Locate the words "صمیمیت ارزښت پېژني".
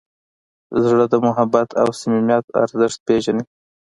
1.99-3.43